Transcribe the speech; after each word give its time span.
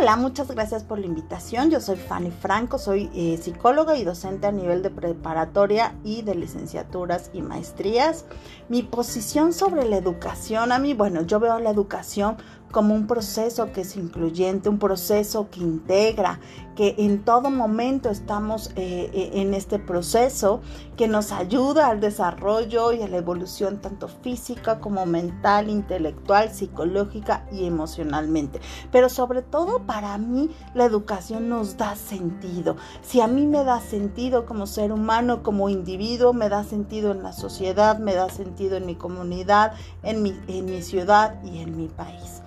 Hola, 0.00 0.16
muchas 0.16 0.48
gracias 0.48 0.82
por 0.82 0.98
la 0.98 1.04
invitación. 1.04 1.70
Yo 1.70 1.78
soy 1.78 1.96
Fanny 1.96 2.30
Franco, 2.30 2.78
soy 2.78 3.10
eh, 3.14 3.36
psicóloga 3.36 3.98
y 3.98 4.04
docente 4.04 4.46
a 4.46 4.50
nivel 4.50 4.82
de 4.82 4.88
preparatoria 4.88 5.94
y 6.04 6.22
de 6.22 6.36
licenciaturas 6.36 7.30
y 7.34 7.42
maestrías. 7.42 8.24
Mi 8.70 8.82
posición 8.82 9.52
sobre 9.52 9.84
la 9.84 9.98
educación, 9.98 10.72
a 10.72 10.78
mí, 10.78 10.94
bueno, 10.94 11.20
yo 11.20 11.38
veo 11.38 11.58
la 11.58 11.68
educación 11.68 12.38
como 12.70 12.94
un 12.94 13.06
proceso 13.06 13.72
que 13.72 13.82
es 13.82 13.96
incluyente, 13.96 14.68
un 14.68 14.78
proceso 14.78 15.48
que 15.50 15.60
integra, 15.60 16.40
que 16.76 16.94
en 16.98 17.24
todo 17.24 17.50
momento 17.50 18.10
estamos 18.10 18.70
eh, 18.76 19.10
eh, 19.12 19.30
en 19.34 19.54
este 19.54 19.78
proceso 19.78 20.60
que 20.96 21.08
nos 21.08 21.32
ayuda 21.32 21.88
al 21.88 22.00
desarrollo 22.00 22.92
y 22.92 23.02
a 23.02 23.08
la 23.08 23.16
evolución 23.16 23.80
tanto 23.80 24.08
física 24.08 24.78
como 24.78 25.04
mental, 25.04 25.68
intelectual, 25.68 26.50
psicológica 26.50 27.46
y 27.50 27.66
emocionalmente. 27.66 28.60
Pero 28.92 29.08
sobre 29.08 29.42
todo 29.42 29.80
para 29.90 30.18
mí 30.18 30.50
la 30.72 30.84
educación 30.84 31.48
nos 31.48 31.76
da 31.76 31.96
sentido. 31.96 32.76
Si 33.02 33.20
a 33.20 33.26
mí 33.26 33.44
me 33.48 33.64
da 33.64 33.80
sentido 33.80 34.46
como 34.46 34.68
ser 34.68 34.92
humano, 34.92 35.42
como 35.42 35.68
individuo, 35.68 36.32
me 36.32 36.48
da 36.48 36.62
sentido 36.62 37.10
en 37.10 37.24
la 37.24 37.32
sociedad, 37.32 37.98
me 37.98 38.14
da 38.14 38.28
sentido 38.28 38.76
en 38.76 38.86
mi 38.86 38.94
comunidad, 38.94 39.72
en 40.04 40.22
mi, 40.22 40.38
en 40.46 40.66
mi 40.66 40.82
ciudad 40.82 41.42
y 41.42 41.58
en 41.58 41.76
mi 41.76 41.88
país. 41.88 42.40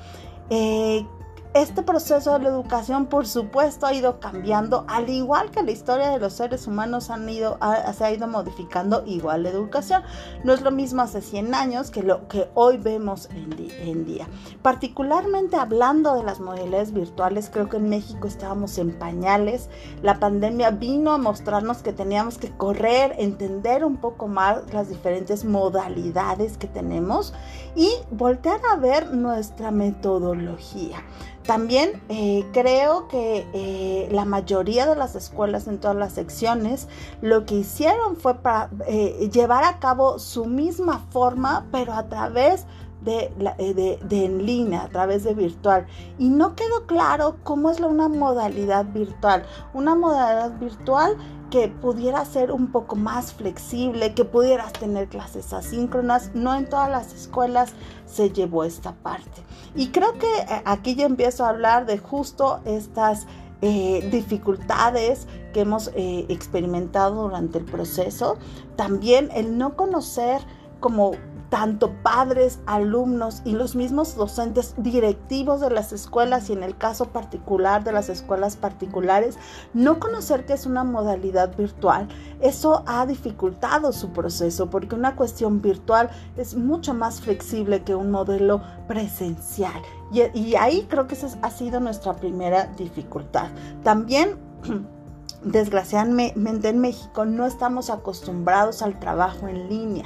Eh, 0.50 1.06
este 1.54 1.84
proceso 1.84 2.34
de 2.34 2.46
la 2.46 2.50
educación, 2.50 3.06
por 3.06 3.28
supuesto, 3.28 3.86
ha 3.86 3.94
ido 3.94 4.20
cambiando, 4.20 4.86
al 4.88 5.08
igual 5.10 5.52
que 5.52 5.62
la 5.62 5.70
historia 5.70 6.10
de 6.10 6.20
los 6.20 6.34
seres 6.34 6.66
humanos 6.66 7.12
han 7.12 7.30
ido, 7.30 7.60
se 7.96 8.04
ha 8.04 8.12
ido 8.12 8.28
modificando, 8.28 9.04
igual 9.06 9.44
la 9.44 9.50
educación. 9.50 10.02
No 10.44 10.54
es 10.54 10.62
lo 10.62 10.72
mismo 10.72 11.04
hace 11.04 11.22
100 11.22 11.54
años 11.54 11.92
que 11.92 12.02
lo 12.02 12.28
que 12.28 12.50
hoy 12.56 12.78
vemos 12.78 13.30
en, 13.30 13.56
en 13.82 14.04
día. 14.04 14.28
Particularmente 14.64 15.56
hablando 15.56 16.16
de 16.16 16.24
las 16.24 16.40
modalidades 16.40 16.92
virtuales, 16.92 17.52
creo 17.54 17.70
que 17.70 17.78
en 17.78 17.88
México 17.88 18.28
estábamos 18.28 18.80
en 18.80 18.98
pañales. 18.98 19.70
La 20.02 20.20
pandemia 20.20 20.72
vino 20.72 21.12
a 21.12 21.20
mostrarnos 21.20 21.84
que 21.84 21.94
teníamos 21.94 22.40
que 22.40 22.50
correr, 22.50 23.14
entender 23.20 23.86
un 23.86 23.98
poco 23.98 24.28
más 24.28 24.74
las 24.74 24.90
diferentes 24.90 25.46
modalidades 25.46 26.58
que 26.58 26.68
tenemos 26.68 27.34
y 27.76 27.92
voltear 28.10 28.60
a 28.72 28.76
ver 28.78 29.14
nuestra 29.14 29.70
metodología. 29.70 31.04
También 31.46 32.02
eh, 32.08 32.46
creo 32.54 33.10
que 33.10 33.46
eh, 33.54 34.08
la 34.12 34.24
mayoría 34.24 34.86
de 34.86 34.96
las 34.96 35.16
escuelas 35.16 35.68
en 35.68 35.78
todas 35.78 35.98
las 35.98 36.14
secciones 36.14 36.88
lo 37.22 37.46
que 37.46 37.56
hicieron 37.56 38.16
fue 38.16 38.36
para 38.36 38.70
eh, 38.88 39.30
llevar 39.32 39.66
a 39.66 39.80
cabo 39.80 40.20
su 40.20 40.46
misma 40.46 41.06
forma, 41.12 41.66
pero 41.70 41.94
a 41.94 42.08
través 42.08 42.66
de, 43.04 44.00
de, 44.08 44.26
en 44.26 44.46
línea, 44.46 44.84
a 44.84 44.90
través 44.90 45.24
de 45.24 45.34
virtual. 45.34 45.86
Y 46.18 46.30
no 46.30 46.56
quedó 46.56 46.86
claro 46.86 47.38
cómo 47.44 47.70
es 47.70 47.80
una 47.80 48.08
modalidad 48.08 48.86
virtual. 48.86 49.46
Una 49.74 49.96
modalidad 49.96 50.58
virtual 50.60 51.18
que 51.50 51.68
pudiera 51.68 52.26
ser 52.26 52.52
un 52.52 52.72
poco 52.72 52.96
más 52.96 53.34
flexible, 53.34 54.14
que 54.16 54.26
pudieras 54.26 54.74
tener 54.74 55.08
clases 55.08 55.54
asíncronas. 55.54 56.32
No 56.34 56.56
en 56.56 56.68
todas 56.68 56.90
las 56.90 57.14
escuelas 57.14 57.74
se 58.06 58.32
llevó 58.32 58.64
esta 58.64 58.94
parte. 58.94 59.44
Y 59.76 59.90
creo 59.90 60.14
que 60.14 60.28
eh, 60.28 60.62
aquí 60.66 60.96
ya 60.96 61.06
empiezo 61.06 61.46
a 61.46 61.50
hablar 61.50 61.86
de 61.86 61.98
justo 61.98 62.60
estas 62.66 63.28
eh, 63.62 64.10
dificultades 64.12 65.28
que 65.54 65.62
hemos 65.62 65.90
eh, 65.96 66.26
experimentado 66.28 67.24
durante 67.24 67.60
el 67.60 67.66
proceso. 67.66 68.38
También 68.76 69.30
el 69.34 69.58
no 69.58 69.76
conocer 69.76 70.42
como 70.80 71.12
tanto 71.54 71.94
padres, 72.02 72.62
alumnos 72.66 73.44
y 73.46 73.52
los 73.52 73.76
mismos 73.76 74.16
docentes 74.16 74.74
directivos 74.76 75.62
de 75.62 75.70
las 75.70 75.94
escuelas 75.94 76.50
y 76.50 76.54
en 76.54 76.64
el 76.64 76.76
caso 76.76 77.10
particular 77.10 77.84
de 77.84 77.92
las 77.92 78.10
escuelas 78.10 78.56
particulares, 78.56 79.38
no 79.76 80.00
conocer 80.00 80.48
que 80.48 80.54
es 80.54 80.66
una 80.66 80.84
modalidad 80.84 81.56
virtual, 81.56 82.08
eso 82.42 82.84
ha 82.88 83.06
dificultado 83.06 83.92
su 83.92 84.10
proceso 84.14 84.72
porque 84.72 84.96
una 84.96 85.16
cuestión 85.16 85.62
virtual 85.62 86.10
es 86.38 86.56
mucho 86.56 86.96
más 86.96 87.22
flexible 87.22 87.84
que 87.84 87.94
un 87.94 88.10
modelo 88.10 88.64
presencial. 88.88 89.80
Y, 90.12 90.56
ahí 90.56 90.88
creo 90.90 91.06
que 91.06 91.14
esa 91.14 91.38
ha 91.44 91.52
sido 91.52 91.80
nuestra 91.80 92.16
primera 92.16 92.66
dificultad. 92.76 93.52
También 93.84 94.40
desgraciadamente 95.44 96.70
en 96.70 96.80
México 96.80 97.26
no 97.26 97.46
estamos 97.46 97.90
acostumbrados 97.90 98.82
al 98.82 99.00
trabajo 99.00 99.48
en 99.48 99.70
línea. 99.70 100.06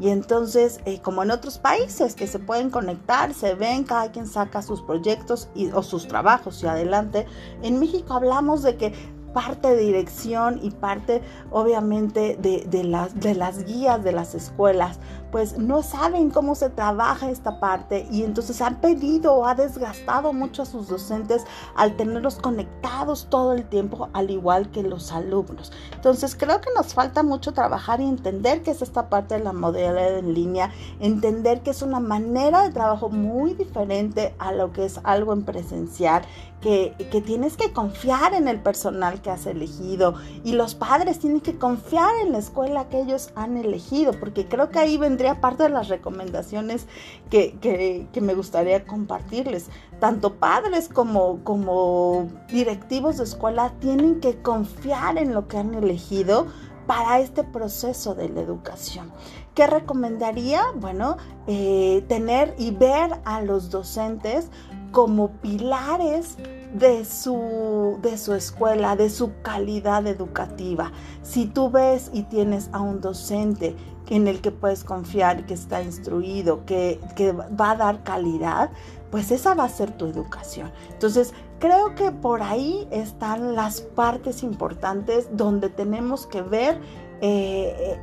Y 0.00 0.10
entonces, 0.10 0.80
eh, 0.84 1.00
como 1.00 1.22
en 1.22 1.30
otros 1.30 1.58
países 1.58 2.14
que 2.14 2.26
se 2.26 2.38
pueden 2.38 2.70
conectar, 2.70 3.34
se 3.34 3.54
ven, 3.54 3.84
cada 3.84 4.12
quien 4.12 4.26
saca 4.26 4.62
sus 4.62 4.80
proyectos 4.82 5.48
y, 5.54 5.70
o 5.70 5.82
sus 5.82 6.06
trabajos 6.06 6.62
y 6.62 6.66
adelante, 6.66 7.26
en 7.62 7.80
México 7.80 8.14
hablamos 8.14 8.62
de 8.62 8.76
que 8.76 8.92
parte 9.32 9.68
de 9.68 9.82
dirección 9.82 10.58
y 10.62 10.70
parte 10.70 11.22
obviamente 11.50 12.36
de, 12.40 12.84
las, 12.84 13.18
de 13.20 13.34
las 13.34 13.64
guías 13.64 14.02
de 14.02 14.12
las 14.12 14.34
escuelas, 14.34 14.98
pues 15.30 15.58
no 15.58 15.82
saben 15.82 16.30
cómo 16.30 16.54
se 16.54 16.70
trabaja 16.70 17.30
esta 17.30 17.60
parte 17.60 18.06
y 18.10 18.22
entonces 18.22 18.60
han 18.62 18.80
pedido 18.80 19.34
o 19.34 19.46
ha 19.46 19.54
desgastado 19.54 20.32
mucho 20.32 20.62
a 20.62 20.66
sus 20.66 20.88
docentes 20.88 21.44
al 21.74 21.96
tenerlos 21.96 22.36
conectados 22.36 23.26
todo 23.28 23.52
el 23.52 23.64
tiempo, 23.68 24.08
al 24.12 24.30
igual 24.30 24.70
que 24.70 24.82
los 24.82 25.12
alumnos. 25.12 25.72
Entonces 25.94 26.36
creo 26.36 26.60
que 26.60 26.70
nos 26.74 26.94
falta 26.94 27.22
mucho 27.22 27.52
trabajar 27.52 28.00
y 28.00 28.04
entender 28.04 28.62
que 28.62 28.70
es 28.70 28.82
esta 28.82 29.08
parte 29.08 29.34
de 29.36 29.44
la 29.44 29.52
modalidad 29.52 30.18
en 30.18 30.34
línea, 30.34 30.72
entender 31.00 31.62
que 31.62 31.70
es 31.70 31.82
una 31.82 32.00
manera 32.00 32.62
de 32.62 32.70
trabajo 32.70 33.08
muy 33.08 33.54
diferente 33.54 34.34
a 34.38 34.52
lo 34.52 34.72
que 34.72 34.84
es 34.84 35.00
algo 35.04 35.32
en 35.32 35.44
presencial, 35.44 36.22
que, 36.60 37.22
tienes 37.24 37.56
que 37.56 37.72
confiar 37.72 38.34
en 38.34 38.48
el 38.48 38.60
personal 38.60 39.22
que 39.22 39.30
has 39.30 39.46
elegido 39.46 40.14
y 40.44 40.52
los 40.52 40.74
padres 40.74 41.18
tienen 41.18 41.40
que 41.40 41.56
confiar 41.56 42.10
en 42.24 42.32
la 42.32 42.38
escuela 42.38 42.88
que 42.88 43.00
ellos 43.00 43.30
han 43.36 43.56
elegido, 43.56 44.12
porque 44.18 44.46
creo 44.46 44.70
que 44.70 44.78
ahí 44.78 44.96
vendría 44.96 45.40
parte 45.40 45.64
de 45.64 45.68
las 45.68 45.88
recomendaciones 45.88 46.86
que, 47.30 47.58
que, 47.60 48.20
me 48.20 48.34
gustaría 48.34 48.84
compartirles. 48.84 49.68
Tanto 50.00 50.34
padres 50.34 50.88
como, 50.88 51.44
como 51.44 52.28
directivos 52.48 53.18
de 53.18 53.24
escuela 53.24 53.72
tienen 53.80 54.20
que 54.20 54.42
confiar 54.42 55.18
en 55.18 55.34
lo 55.34 55.46
que 55.46 55.58
han 55.58 55.74
elegido 55.74 56.46
para 56.86 57.20
este 57.20 57.44
proceso 57.44 58.14
de 58.14 58.30
la 58.30 58.40
educación. 58.40 59.12
¿Qué 59.54 59.66
recomendaría? 59.66 60.62
Bueno, 60.76 61.16
eh, 61.46 62.04
tener 62.08 62.54
y 62.58 62.70
ver 62.70 63.20
a 63.24 63.42
los 63.42 63.70
docentes 63.70 64.50
como 64.90 65.28
pilares 65.28 66.36
de 66.72 67.04
su, 67.04 67.98
de 68.02 68.18
su 68.18 68.34
escuela, 68.34 68.96
de 68.96 69.10
su 69.10 69.32
calidad 69.42 70.06
educativa. 70.06 70.92
Si 71.22 71.46
tú 71.46 71.70
ves 71.70 72.10
y 72.12 72.22
tienes 72.24 72.68
a 72.72 72.80
un 72.80 73.00
docente 73.00 73.74
en 74.10 74.26
el 74.28 74.40
que 74.40 74.50
puedes 74.50 74.84
confiar, 74.84 75.44
que 75.46 75.54
está 75.54 75.82
instruido, 75.82 76.64
que, 76.64 77.00
que 77.14 77.32
va 77.32 77.72
a 77.72 77.76
dar 77.76 78.02
calidad, 78.04 78.70
pues 79.10 79.30
esa 79.30 79.54
va 79.54 79.64
a 79.64 79.68
ser 79.68 79.96
tu 79.96 80.06
educación. 80.06 80.70
Entonces, 80.90 81.32
creo 81.58 81.94
que 81.94 82.10
por 82.10 82.42
ahí 82.42 82.86
están 82.90 83.54
las 83.54 83.80
partes 83.80 84.42
importantes 84.42 85.28
donde 85.32 85.68
tenemos 85.68 86.26
que 86.26 86.42
ver 86.42 86.80
eh, 87.20 88.00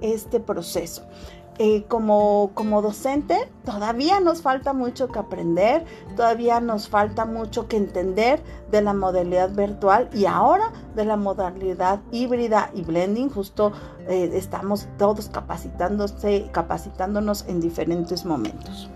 este 0.00 0.40
proceso. 0.40 1.02
Eh, 1.58 1.84
como, 1.88 2.50
como 2.52 2.82
docente 2.82 3.48
todavía 3.64 4.20
nos 4.20 4.42
falta 4.42 4.74
mucho 4.74 5.08
que 5.08 5.18
aprender, 5.18 5.86
todavía 6.14 6.60
nos 6.60 6.90
falta 6.90 7.24
mucho 7.24 7.66
que 7.66 7.78
entender 7.78 8.42
de 8.70 8.82
la 8.82 8.92
modalidad 8.92 9.50
virtual 9.50 10.10
y 10.12 10.26
ahora 10.26 10.70
de 10.94 11.06
la 11.06 11.16
modalidad 11.16 12.00
híbrida 12.12 12.70
y 12.74 12.82
blending. 12.82 13.30
Justo 13.30 13.72
eh, 14.06 14.30
estamos 14.34 14.86
todos 14.98 15.30
capacitándose, 15.30 16.48
capacitándonos 16.52 17.46
en 17.48 17.60
diferentes 17.60 18.26
momentos. 18.26 18.90